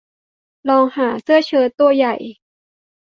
[0.69, 2.15] ลองหาเสื้อเชิ้ตตัวใหญ่